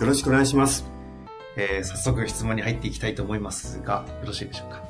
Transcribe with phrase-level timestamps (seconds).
[0.00, 0.84] よろしくお願いします。
[1.56, 4.82] えー、早速質問に入っていきたいと思いますがよろしいでしょうか？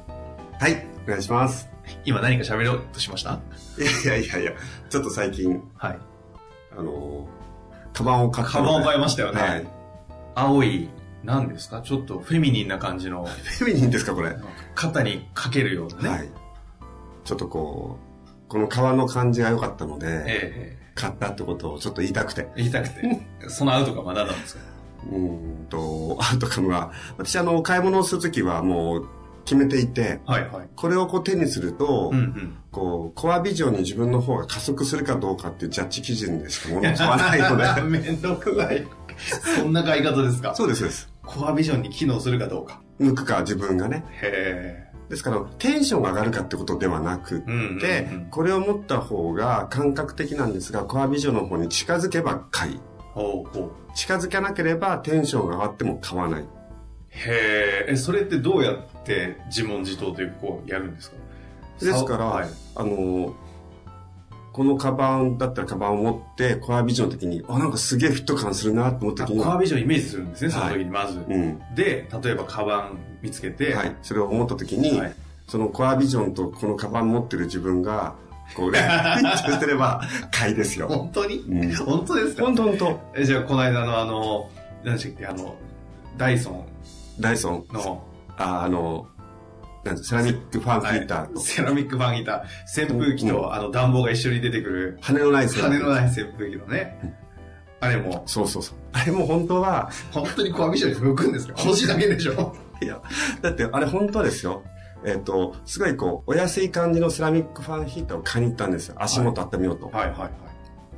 [0.58, 0.86] はい。
[1.06, 1.68] お願いします。
[2.06, 3.38] 今何か喋ろうとしました？
[3.78, 4.52] いやいやいや
[4.88, 5.98] ちょっと最近、はい
[6.76, 9.66] あのー、カバンを買ったカバンを買いましたよね、はい。
[10.34, 10.88] 青い
[11.22, 11.82] 何ですか？
[11.82, 14.30] ちょっとフェミニンな感じのフェミニンですか、これ？
[14.30, 14.36] は
[14.74, 16.28] 肩にかけるようなね、い。
[17.24, 22.42] ちょっとこう、この革の感じが良かったので、え買ったってことをちょっと言いたくて。
[22.42, 24.73] え言いたくてそのアウトがまだなんですか？
[25.10, 25.18] うー
[25.64, 29.08] んと、アウトカムは、私あの、買い物をするときはもう
[29.44, 30.68] 決めていて、はいはい。
[30.74, 32.56] これをこう手にすると、うんうん。
[32.70, 36.68] こう、コアビジョンに自分の方が加速するかどうかっていうジャッジ基準でしか。
[36.74, 37.82] 物を買わないので。
[37.82, 38.86] めんどくさい。
[39.58, 40.54] そんな買い方ですか？
[40.54, 41.08] そうです、そうです。
[41.24, 42.80] コアビジョンに機能するかどうか。
[42.98, 44.04] 向くか自分がね。
[44.22, 48.28] へですから、テンションが上がるかってことではなくって、うんうんうん。
[48.30, 52.74] これを持った方が感覚的なんですが、コアビジョンの方に近づけば買い。
[52.74, 52.78] え
[53.12, 56.44] ほうほう近づかなければテンションが上がっても買わない。
[57.10, 61.16] へえ、それってどうやって自問自答というかこうやるんですか？
[61.80, 63.34] ですから、はい、あの、
[64.52, 71.18] このカバンだったらカバンを持って、コアビジョンの時に、あ、なんかすげえフィット感するなと思った時に、あコアビジョンイメージするんですね、そのはい時にまず。
[71.18, 71.60] うん。
[71.74, 73.96] で、例えばカバン見つけて、はい。
[74.02, 75.14] それを思った時に、はい
[75.46, 78.14] そのコアビジョンとこのカバン持ってる自分が、
[78.54, 80.88] こう、フィットしてれば買いですよ。
[80.88, 81.74] 本当に、うん。
[81.76, 82.44] 本当ですか？
[82.44, 83.00] 本当本当。
[83.16, 84.50] えじゃあ、この間のあの、
[84.84, 85.54] 何でしたっけ、あの、
[86.16, 86.66] ダイソン。
[87.20, 88.04] ダイソン、の、
[88.36, 89.06] ああの、
[89.84, 97.18] なんですセラミックファンヒーターと、セラミックファンヒーター、扇風機と、あの暖房が一緒に出てくる、羽のないセラミック羽のない扇風機のね、
[97.80, 98.76] あれも、そうそうそう。
[98.92, 101.54] あれも本当は、本当にコアビジョンに向くんですか？
[101.56, 102.56] 星だけでしょ？
[102.80, 103.00] いや、
[103.42, 104.62] だってあれ本当はですよ。
[105.04, 108.96] えっ、と、すごいこう、お安い感じのセラミックファンヒーターを買いに行ったんですよ。
[108.98, 109.86] 足元温めようと。
[109.86, 110.30] はいはいは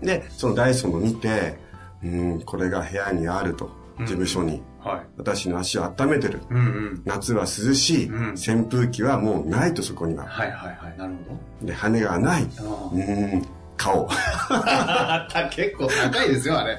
[0.02, 0.06] い。
[0.06, 1.58] で、そのダイソンの見て、
[2.04, 3.86] うん、これが部屋にあると。
[4.00, 4.62] 事務所に。
[4.80, 5.00] はい。
[5.16, 6.40] 私の足を温めてる。
[6.50, 7.02] うんうん。
[7.04, 8.06] 夏は涼しい。
[8.06, 10.24] うん扇風機はもうないとそこには。
[10.26, 10.98] はいはいはい。
[10.98, 11.14] なる
[11.60, 12.46] ほで、羽がない。
[12.46, 12.90] ど。
[12.92, 13.42] うん、
[13.76, 14.08] 買おう。
[14.50, 15.48] ああ。
[15.50, 16.78] 結構高いですよ、あれ。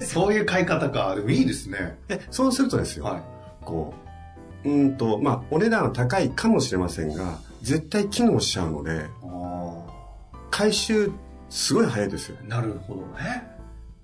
[0.00, 1.14] そういう買い方か。
[1.14, 1.98] でもいいですね。
[2.08, 3.04] で、そうするとですよ。
[3.04, 3.22] はい。
[3.64, 4.03] こう、
[4.64, 9.86] うんと、まあ、お値段は高いかもしれませんが、絶対機能しちゃうので、あ
[10.50, 11.10] 回収、
[11.50, 12.36] すごい早いですよ。
[12.42, 12.44] あ。
[12.46, 13.42] なるほどね。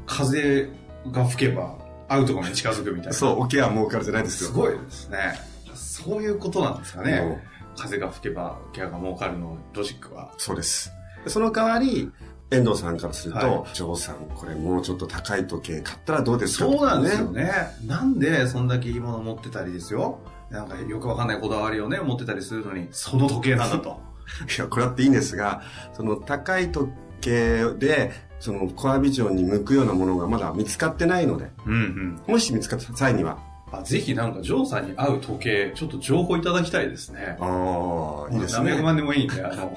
[0.07, 0.69] 風
[1.11, 1.77] が吹けば、
[2.09, 3.13] アウトがに近づくみたいな。
[3.13, 4.51] そう、おケア儲かるじゃないですよ。
[4.51, 5.35] すごいですね。
[5.75, 7.43] そういうことなんですかね。
[7.77, 10.33] 風が吹けば、ケアが儲かるのロジックは。
[10.37, 10.93] そうです。
[11.25, 12.11] でその代わり、
[12.51, 16.65] 遠藤さんからすると、はジョーさん、これもうちょっと高い時計買ったらどうですか？
[16.65, 17.31] そうなんですよ。
[17.31, 17.53] ね。
[17.87, 20.19] なんでそんだけいいもの持ってたりですよ？
[20.51, 24.01] なんかよくわかんないこだわりをね、持ってたりするのに、その時計なんだと。
[24.57, 25.63] いや、これだっていいんですが、
[25.93, 26.91] その高い時
[27.21, 32.21] 計で、そのコアビジョンに向くようなものがまだ見つかってないので、うんうん。
[32.27, 33.39] もし見つかった際には、
[33.73, 37.37] あぜひなんか、ジョーさんに合う時計、ちょっと情報いただきたいですね。
[37.39, 38.65] ああ、いいですね。
[38.65, 39.77] 何百万でもいいんで、あの、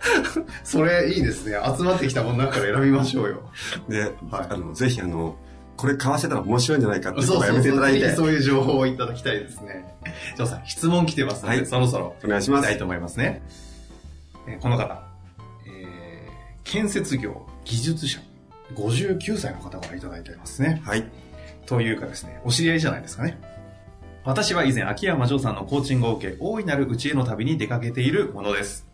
[0.64, 1.56] それいいですね。
[1.76, 3.42] 集まってきたものの中から選びましょうよ。
[3.88, 4.12] で、はい
[4.50, 5.36] あの、ぜひあの、
[5.78, 9.86] これ買わせたら面白いんじゃないかっていうのはやめていただいて、そういう情報をいただきたいですね。
[10.36, 12.78] ジョーさん、質問来てますので、はいそろそろお願いしますたい。
[12.78, 13.40] と思いますね。
[14.46, 15.02] えーこの方、
[15.66, 16.30] えー
[16.70, 18.20] 建設業技術者、
[18.74, 20.82] 59歳の方からいただいておりますね。
[20.84, 21.04] はい。
[21.64, 23.38] というかですね、お知り合いじゃないですかね。
[24.24, 28.86] 私は以前、秋山城さんのコーチングを受け、大いなるうちへの旅に出かけているものです。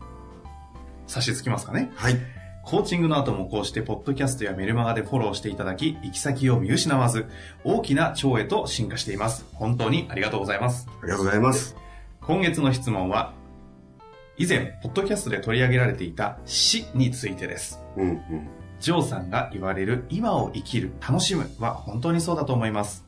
[1.06, 1.91] 差し支きますかね？
[1.97, 2.17] はい。
[2.64, 7.26] コーチングの後もこうして、ポッドキャストやメルマガでフォローしていただき、行き先を見失わず、
[7.62, 9.44] 大きな腸へと進化しています。
[9.52, 10.88] 本当にありがとうございます。
[11.02, 11.76] ありがとうございます。
[12.22, 13.34] 今月の質問は、
[14.38, 17.81] 以前、ポッドキャストで取り上げられていた死についてです。
[17.96, 18.49] うんうん。
[18.81, 23.05] ジョーさんが言われる今を生きる、楽しむは本当にそうだと思います。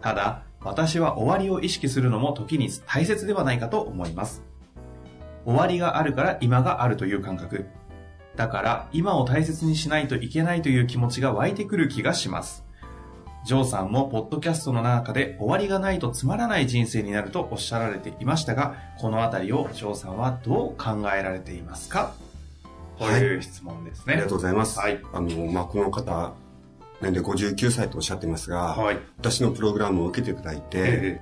[0.00, 4.42] ただ、私は終わりを意識するのも時に大切ではないかと思います。
[5.44, 7.66] 終わりがあるから今があるという感覚。
[8.36, 12.64] だから今を大切にしないといけないという気持ちが湧いてくる気がします。
[13.44, 22.14] ジョーさんもポッドキャストの中で終わりがないとつまらない人生になるとおっしゃられていましたが、このあたりをジョーさんはどう考えられていますか？
[22.98, 24.14] という質問ですね。
[24.14, 24.78] ありがとうございます。
[24.78, 25.00] はい。
[25.12, 26.34] あの、まあ、この方、
[27.00, 28.98] 年齢59歳とおっしゃってますが、はい。
[29.18, 31.20] 私のプログラムを受けていただいて、え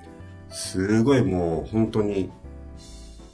[0.50, 2.30] すごいもう本当に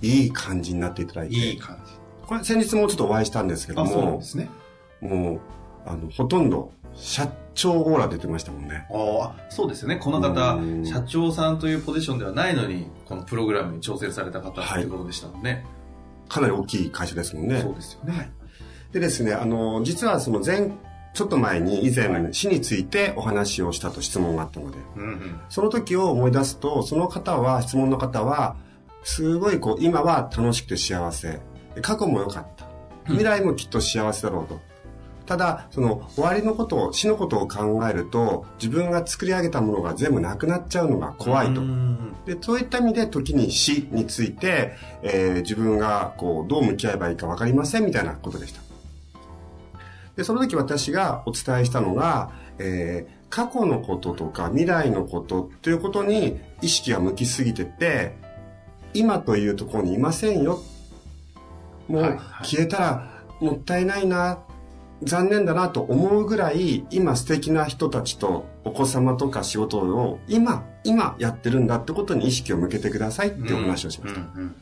[0.00, 1.93] いい感じになっていただいて、えいい感じ。
[2.26, 4.49] これ先日もちょっとお会いしたんですけどあ、そうなんもで、すね。
[5.00, 5.40] もう、
[5.87, 8.87] あの、ほとんど社長オーラ出てましたもんね。
[8.90, 9.96] ああ、そうですよね。
[9.96, 15.64] この方う、ん社長さんというポジションではないのに、このプログラムに挑戦された方っていうことでしたもんね。
[16.28, 17.61] かなり大きい会社ですもんね。
[17.61, 18.32] そうですよね。
[18.93, 20.70] でですね、あの、実はその前、
[21.14, 25.40] ちょっと前に以前、はい死についてお話をしたと質問があったので、うんうん。
[25.49, 28.56] その時を思い出すと、その方は、質問の方は、
[29.02, 31.40] すごいこう、今は楽しくて幸せ。
[31.82, 32.67] 過去も良かった。
[33.06, 34.61] 未来もきっと幸せだろうと。
[35.26, 41.64] ただ、その終わりのことを、死のことを考えると、自分が作り上げたものが全部なくなっちゃうのが怖いとう。
[41.64, 48.61] んで、そういった意味で時に死について、えー自分がこう、どう向き合えばいいか分かりませんみたいなことでした。
[50.17, 58.17] で、その時私がお伝えしたのが、えー過去のこととか未来のことということに意識が向きすぎてて、
[58.94, 60.61] 今というところにいませんよ。
[61.88, 63.11] もう消えたら
[63.41, 64.38] もったいないな、
[65.03, 74.21] 残念だなと思うぐらい、今素敵な人たちとお子様とか仕事を今、今やってるんだってことに意識を向けてくださいっていうお話をしました。
[74.21, 74.56] うんうん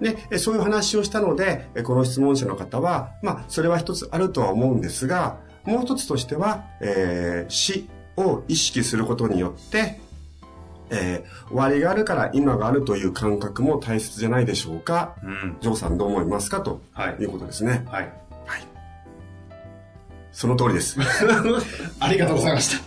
[0.00, 7.86] で、えそういう話をしたので、えこの質問者の方は、まあ、それは一つあるとは思うんですが、もう一つとしては、えー死
[8.16, 10.00] を意識することによって、
[10.90, 15.16] えー終わりがあるから今があるという感覚も大切じゃないでしょうか。
[15.24, 15.56] うん。
[15.60, 16.60] ジョーさんどう思いますか？
[16.60, 17.84] とはいいうことですね。
[17.90, 18.12] はい。
[20.32, 20.96] その通りです。
[21.98, 22.84] ありがとうございました。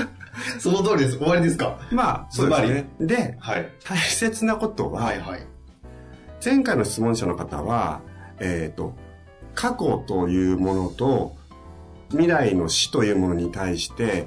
[0.58, 1.18] その通りです。
[1.18, 1.78] 終わりですか？
[1.90, 2.88] まあ、そうですね。
[2.98, 3.68] で、はい。
[3.84, 5.46] 大切なことは、はいはい。
[6.44, 8.00] 前回の質問者の方は、
[8.40, 8.94] えっ、と、
[9.54, 11.36] 過去というものと
[12.10, 14.26] 未来の死というものに対して、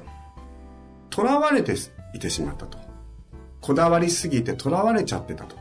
[1.13, 1.75] 囚われて
[2.13, 2.77] いてしまったと。
[3.61, 5.56] こだわりすぎて囚われちゃってたと。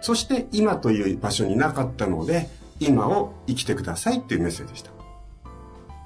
[0.00, 4.90] そして今という場所になかったので、今を生きてくださいっていうメッセージでした。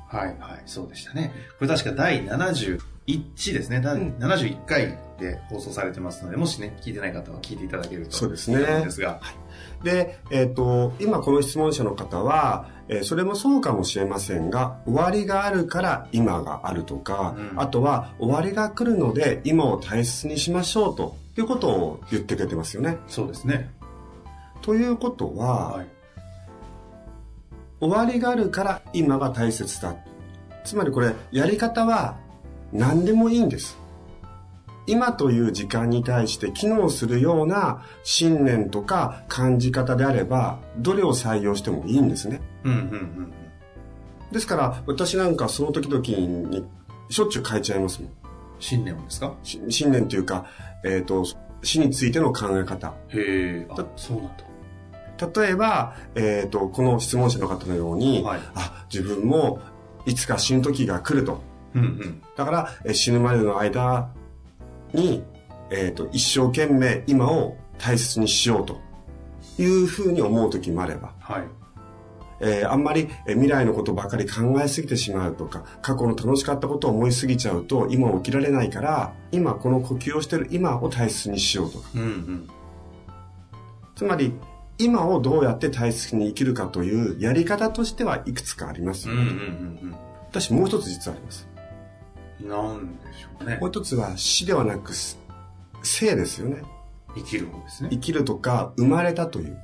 [0.08, 0.62] はいはい。
[0.66, 1.32] そうでしたね。
[1.58, 3.80] これ確か第71ですね。
[3.80, 8.12] 第71回で放送されてますので、もしね、聞いてない方は聞いていただけると。
[8.12, 9.20] そうですねですが。
[9.82, 22.98] で、えっ、と、今この質問者の方は、えーそれもそうかもしれませんが、終わりがあるから今があるとか、うんあとは終わりが来るので今を大切にしましょうということを言ってくれてますよね。
[23.06, 23.70] そうですね。
[24.60, 25.86] ということは、はい。
[27.80, 29.94] 終わりがあるから今が大切だ。
[30.64, 32.16] つまりこれ、やり方は
[32.72, 33.78] 何でもいいんです。
[34.86, 42.40] 今という時間に対して機能するような信念とか感じ方であれば、どれを採用してもいいんですね。
[42.64, 43.32] うんうんうん
[44.32, 46.02] ですから、私なんかその時々
[46.48, 46.66] に
[47.08, 48.10] しょっちゅう変えちゃいますもん。
[48.58, 49.34] 信念をですか？
[49.44, 50.46] し信念というか、
[50.82, 51.24] えっ、と、
[51.62, 52.94] 死についての考え方。
[53.10, 53.66] へえ。
[53.70, 55.40] あ、そうなんだ。
[55.42, 59.60] 例えば、えっ、と、この質問者の方のように、はいあ、自分も
[60.04, 61.40] いつか死ぬ時が来ると。
[61.74, 62.22] うんうん。
[62.36, 64.08] だから、え死ぬまでの間
[64.94, 65.22] に、
[65.70, 68.80] えっ、と、一生懸命今を大切にしようと
[69.58, 71.44] いうふうに思う時もあれば、はい。
[72.40, 81.88] えーあんまりえー未来のことばかり考えすぎてしまうとか、過去の楽しかったことを思いすぎちゃうと、今を生きられないから、今この呼吸をしてる今を大切にしようとか。
[81.94, 82.48] うんうん。
[83.94, 84.32] つまり、
[84.78, 89.96] 今をどうやって大切に生きるかというやり方としてはいくつかありますうんうんうん
[90.30, 91.53] 私もう一つ実はあります。
[92.40, 92.48] うん。
[92.48, 93.70] なんでしょうねもう。
[93.70, 94.92] 一つは死ではなく、
[95.82, 96.62] 生ですよね。
[97.14, 97.98] 生きる方ですね生。
[97.98, 99.56] きるとか、生まれたという。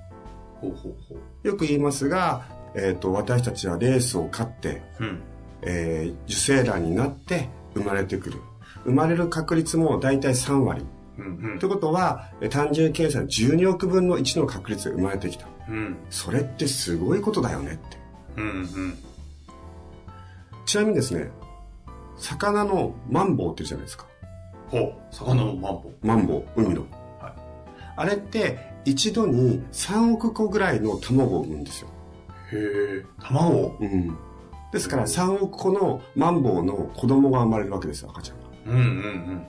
[0.61, 1.47] ほうほうほう。
[1.47, 5.21] よく言いますが、えっ、と、私たちはレースを勝って、うん。
[5.62, 8.39] えー受精卵になって生まれてくる。
[8.85, 10.85] 生まれる確率も大体3割。
[11.19, 15.47] うんということは、えー単純計算12億分の1の確率で生まれてきた。
[15.69, 15.75] うん。
[15.75, 15.97] うん。
[16.11, 17.99] それってすごいことだよねって。
[18.37, 18.99] うんうん。
[20.65, 21.31] ちなみにですね、
[22.21, 24.07] 魚のマンボウって言うじゃないですか。
[24.69, 24.95] ほう。
[25.11, 26.07] 魚のマンボウ。
[26.07, 26.83] マンボウ、海の。
[27.21, 27.33] はい。
[27.97, 31.89] あれって一度に3億個ぐらいの卵を産むんですよ。
[32.53, 33.05] へえ。
[33.21, 33.77] 卵？
[33.81, 34.17] うん。
[34.73, 38.45] ですから3億個のマンボウの子供が生まれるわけですよ、赤ちゃんが。
[38.67, 39.47] うんうんうん。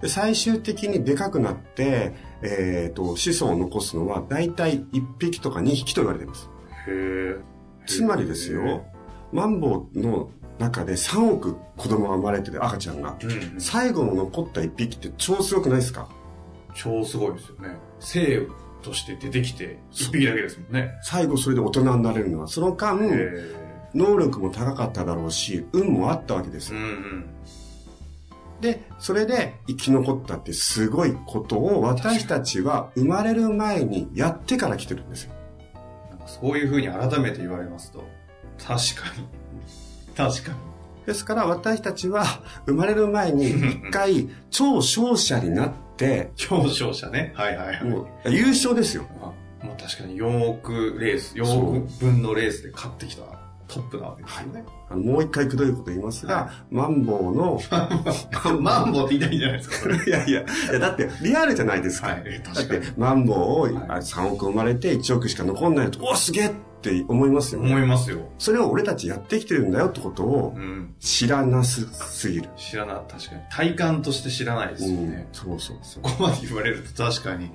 [0.00, 6.50] で最終的にでかくなって、えっ、と、子孫を残すのは大体1匹とか2匹と言われています。
[6.86, 7.36] へえ。
[7.86, 8.84] つまりですよ、
[9.32, 13.60] マンボウの中で3億子供が生まれてる赤ちゃんが、うん。
[13.60, 16.08] 最後の残った1匹って超すごくないですか？
[16.74, 17.76] 超すごいですよね。
[18.00, 18.46] 生
[18.82, 20.92] として出てきて、一匹だけですもんね。
[21.02, 23.30] 最後それで大人になれるのは、その間、へ
[23.94, 27.26] 能力も高かっただろうし、運もあったわけですうんうん。
[28.60, 35.32] で、それで生き残ったってすごいことを私たちは生まれる前にやってから来てるんですよ。
[36.26, 38.04] そういう風に改めて言われますと、
[38.58, 39.26] 確かに。
[40.18, 40.58] 確かに。
[41.06, 42.24] ですから私たちは
[42.66, 47.32] 生まれる前に一回超勝者になって、表彰者ね。
[47.34, 47.84] はいはいはい。
[47.84, 49.04] もう優勝ですよ。
[49.22, 49.32] あ
[49.64, 53.22] もう確かに4億レース、4億分のレースで勝ってきた
[53.68, 54.64] トップなわけですよね。
[54.90, 57.60] あのもう一回くどいこと言いますが、はマンボウの、
[58.60, 59.90] マンボウって言いたいんじゃないですか。
[60.04, 60.44] いやいや、
[60.78, 62.08] だってリアルじゃないですか。
[62.08, 67.66] はいだ確かにってマンボウをはいあ3億生まれて1億しか残んないと、おすげえって思いますよね。
[67.70, 68.28] 思いますよ。
[68.38, 70.94] それを俺たちやってきてるんだよってことをうん。
[71.00, 72.48] 知らなすすぎる。
[72.56, 73.40] 知らな、確かに。
[73.50, 75.28] 体感として知らないですようんね。
[75.32, 75.76] そうそう。
[75.82, 77.50] そこまで言われると確かに、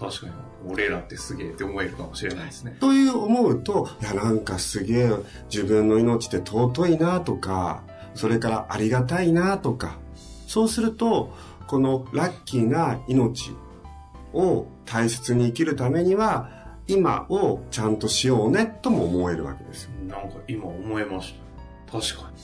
[0.00, 0.32] 確かに、
[0.66, 2.76] 俺らってすげえって思えるかもしれないですね。
[2.80, 5.10] という思うと、いやなんかすげえ
[5.50, 7.82] 自分の命って尊いなとか、
[8.14, 9.98] それからありがたいなとか、
[10.48, 11.32] そうすると、
[11.68, 13.52] このラッキーな命
[14.34, 19.90] を大切に生きるためには、今をちゃんとしようねとも思えるわけですよ。
[20.08, 21.34] なんか今思えまし
[21.86, 21.98] た。
[22.00, 22.36] 確かに。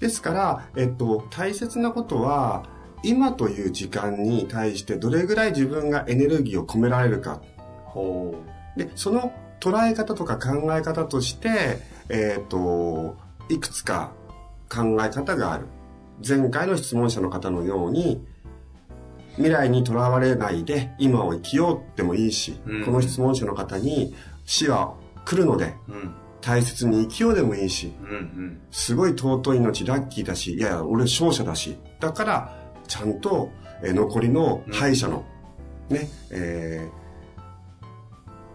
[0.00, 2.64] ですから、えっと、大切なことは、
[3.02, 7.42] 今という時間に対してどれぐらい自分がエネルギーを込められるか
[7.84, 8.34] ほ
[8.76, 11.78] で、その捉え方とか考え方として、
[12.08, 13.16] えっ、と、
[13.48, 14.12] いくつか
[14.68, 15.66] 考え方がある。
[16.26, 18.24] 前回の質問者の方のように、
[19.36, 24.14] 未来にとらわれないで今を生きようでもいいし、うんこの質問者の方に
[24.44, 25.92] 死は来るのでう。
[25.92, 26.14] うん。
[26.40, 28.60] 大切に生きようでもいいし、うんうん。
[28.70, 32.54] すごい尊い命ラッキーだし、いやいや、俺勝者だし、だから、
[32.86, 33.50] ちゃんと、
[33.82, 35.24] えー残りの敗者の、
[35.88, 37.04] ね、えー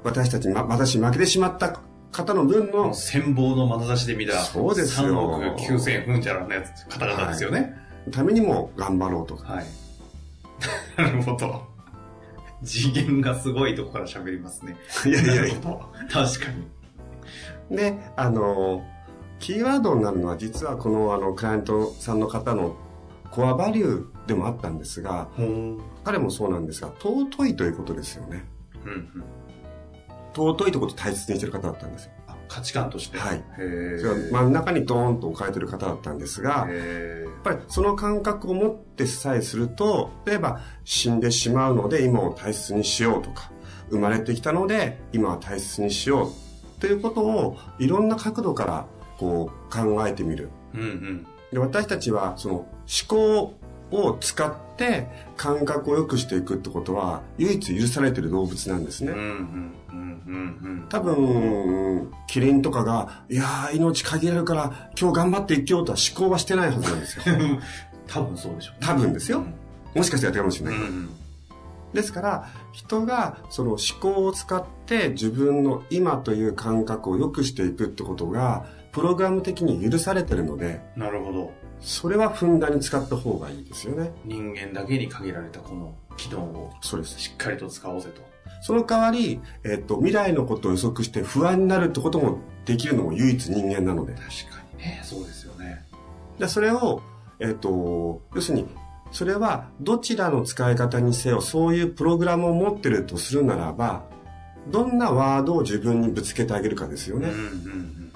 [0.03, 1.81] 私たち、ま、私負けてしまった
[2.11, 7.73] 方の分の戦望の眼差しで見た、そうですよ3億9000ふんじゃらのやつ、方々ですよね。
[8.11, 9.35] ためにも頑張ろうと。
[9.35, 9.65] はい。
[11.03, 11.63] なるほど。
[12.63, 14.75] 次元がすごいとこから喋りますね。
[15.05, 15.55] いやいやいや。
[15.55, 16.51] 確か
[17.69, 17.75] に。
[17.77, 18.83] で、あの、
[19.39, 22.75] キーワードになるのは実はこのあの、クライアントさんの方の
[23.31, 25.29] コアバリューでもあったんですが、
[26.03, 28.45] 彼もそうなんですが、尊いということですよね。
[28.85, 29.23] うんうん。
[30.33, 32.11] 尊いということを大切にしてる方だったんですよ。
[32.49, 33.17] あ価値観として。
[33.17, 33.43] はい。
[33.57, 43.51] へそれはー真ん中にドーンと置かれてる方だったんですが、へやっぱりその感覚を持ってさえすると、例えば死んでしまうので今を大切にしようとか、
[43.89, 46.27] 生まれてきたので今は大切にしよ
[46.77, 48.85] うということをいろんな角度から
[49.17, 50.49] こう考えてみる。
[50.73, 51.27] ーうんうん。
[51.51, 52.67] で私たちはその思
[53.07, 53.53] 考
[53.91, 59.13] を使って感覚を良くしていくってことは唯一許されてる動物なんですね。
[60.89, 67.23] 多分、キリンとかが、いやー、命限られるから、今日頑張って生きようとは思考はしてないはずなんですよ。
[67.27, 67.59] うん。
[68.07, 68.87] 多分そうでしょうね。
[68.87, 69.53] 多分ですようん
[69.95, 70.75] もしかしたらやってるかもしれない。
[70.75, 71.09] うんうん。
[71.93, 81.51] ですから、人がその思考を使って自分の今という感覚を良くしていくってことが、プログラム的に許されてるので、なるほど。
[81.81, 84.11] それはふんだんに使った方がいいですよね。
[84.25, 87.19] 人間だけに限られたこの機能をそうです。
[87.19, 88.21] しっかりと使おうぜと。
[88.61, 94.13] その代わり、えっと、未来のことを予測して不安になるってこともできるのも唯一人間なので。
[94.13, 95.85] 確かにね、そうですよね。
[96.37, 97.01] で、それを、
[97.39, 98.67] えっ、と、要するに、
[99.11, 104.03] それはどちらの使い方にせよ、そういうプログラムを持ってるとするならば、
[104.67, 107.29] どんなワードを自分にぶつけてあげるかですよね。
[107.29, 108.11] うんうんうん。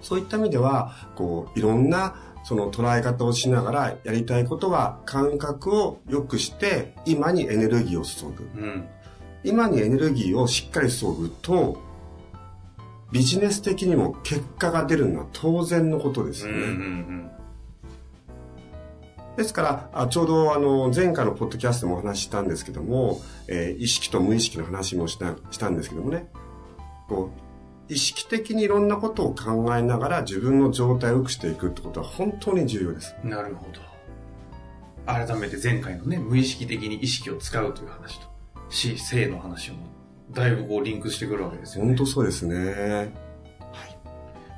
[0.00, 2.14] そういった意味では、こう、いろんな、
[2.44, 8.44] その捉え方をしながらやりたいことは感覚を良くして今にエネルギーを注ぐ。
[8.60, 8.88] うん。
[9.44, 11.80] 今にエネルギーをしっかり注ぐと、
[13.12, 16.58] ビジネス的にも結果が出るのは当然のことですよね。
[16.58, 17.30] うんうんうん。
[19.36, 26.28] ですから、あちょうどあの前回のポッドキャストでもお話ししたんですけども、えー意識と無意識の話もしたしたんですけどもね、
[27.08, 27.47] こう、
[27.88, 33.14] 意識的にいろんなことを考えながら自分の状態を良くしていくってことは本当に重要です。
[33.24, 33.80] なるほど。
[35.06, 38.26] 改めて前回のね、無意識的に意識を使うという話と、
[38.68, 39.78] 死、生の話も、
[40.32, 41.96] だいぶこうリンクしてくるわけですよね。
[41.96, 43.10] 本当そうですね。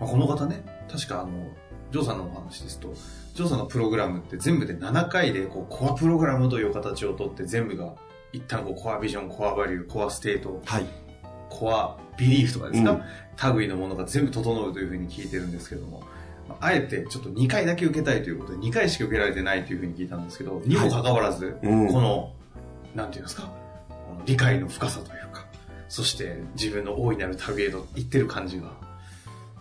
[0.01, 1.31] まあ、この方ね、確かあの、
[1.93, 2.93] ジョーさんのお話ですと、
[3.35, 7.95] ジョーさんのプログラムって全部で7回で、こう、コアプログラムという形をとって全部が、
[8.33, 10.87] 一旦こう、コアビジョン、コアバリュー、コアステート、はい。
[11.51, 13.57] コアビリーフとかですか、うん。
[13.57, 16.03] 類のものが全部整うというふうに聞いてるんですけども、
[16.49, 21.89] まああえてちょっと2回だけ受けたいということで、2回しか受けられてないというふうに聞いたんですけど、にもかかわらず、うん。
[21.89, 22.33] この、
[22.95, 23.53] なんていうんですか、
[24.27, 25.47] 理解の深さというか、
[25.89, 28.71] そして自分の大いなる旅へと言ってる感じが、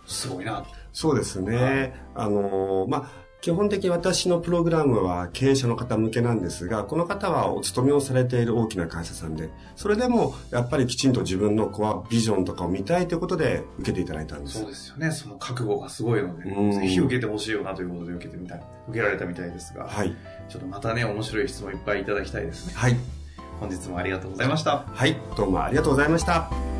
[0.06, 0.62] すごいな。
[0.62, 0.66] と。
[0.92, 1.94] そうですね。
[2.14, 14.58] あのーまあ、基本的に私のプログラムは経営者の方向けなんですが、この方はお勤めをされている大きな会社さんで、それでもやっぱりきちんと自分のコアビジョンとかを見たいということで受けていただいたんです。
[14.58, 15.10] そうですよね。
[15.10, 20.14] その覚悟がすごいので、うんぜひ受けてほしいよなということで受けてみたい、受けられたみたいですが、はい。
[20.48, 22.74] ちょっとまたね、面白い質問いっぱいいただきたいですね。
[22.76, 22.96] はい。
[23.58, 24.84] 本日もありがとうございました。
[24.86, 25.16] はい。
[25.36, 26.79] どうもありがとうございました。